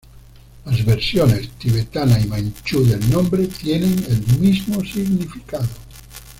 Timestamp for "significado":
4.83-5.67